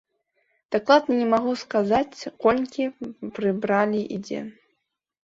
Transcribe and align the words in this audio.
Дакладна 0.75 1.13
не 1.17 1.27
магу 1.33 1.53
сказаць, 1.63 2.29
колькі 2.45 2.87
прыбралі 3.37 4.01
і 4.17 4.19
дзе. 4.25 4.41